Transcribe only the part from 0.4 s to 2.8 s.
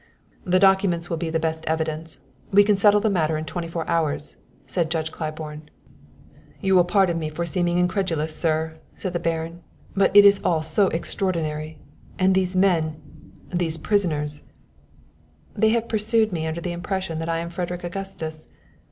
"The documents will be the best evidence. We can